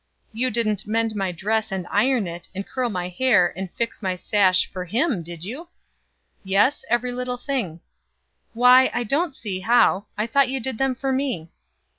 "You 0.33 0.49
didn't 0.49 0.87
mend 0.87 1.15
my 1.15 1.31
dress 1.31 1.71
and 1.71 1.85
iron 1.91 2.25
it, 2.25 2.49
and 2.55 2.65
curl 2.65 2.89
my 2.89 3.07
hair, 3.07 3.53
and 3.55 3.71
fix 3.75 4.01
my 4.01 4.15
sash, 4.15 4.65
for 4.67 4.83
him, 4.85 5.21
did 5.21 5.45
you?" 5.45 5.67
"Yes; 6.43 6.83
every 6.89 7.11
little 7.11 7.37
thing." 7.37 7.81
"Why, 8.53 8.89
I 8.95 9.03
don't 9.03 9.35
see 9.35 9.59
how. 9.59 10.07
I 10.17 10.25
thought 10.25 10.49
you 10.49 10.59
did 10.59 10.79
them 10.79 10.95
for 10.95 11.11
me." 11.13 11.51